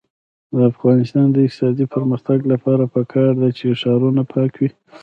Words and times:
د 0.53 0.55
افغانستان 0.71 1.27
د 1.31 1.37
اقتصادي 1.45 1.85
پرمختګ 1.95 2.39
لپاره 2.51 2.83
پکار 2.95 3.31
ده 3.41 3.49
چې 3.57 3.77
ښارونه 3.81 4.21
پاک 4.33 4.51
وي. 4.59 4.69